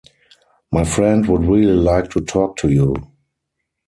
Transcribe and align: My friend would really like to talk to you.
My 0.71 0.83
friend 0.83 1.27
would 1.27 1.43
really 1.45 1.75
like 1.75 2.09
to 2.09 2.21
talk 2.21 2.57
to 2.57 2.69
you. 2.71 2.95